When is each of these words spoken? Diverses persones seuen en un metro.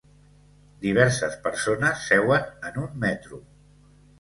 Diverses 0.85 1.35
persones 1.43 2.07
seuen 2.07 2.51
en 2.71 2.83
un 2.87 2.99
metro. 3.05 3.43